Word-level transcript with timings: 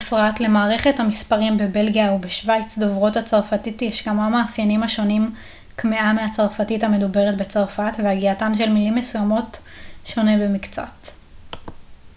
בפרט 0.01 0.39
למערכת 0.39 0.99
המספרים 0.99 1.57
בבלגיה 1.57 2.11
ובשווייץ 2.11 2.77
דוברות 2.77 3.17
הצרפתית 3.17 3.81
יש 3.81 4.01
כמה 4.01 4.29
מאפיינים 4.29 4.83
השונים 4.83 5.35
קמעה 5.75 6.13
מהצרפתית 6.13 6.83
המדוברת 6.83 7.37
בצרפת 7.37 7.91
והגייתן 8.03 8.55
של 8.57 8.69
מילים 8.69 8.95
מסוימות 8.95 9.59
שונה 10.05 10.37
במקצת 10.37 11.07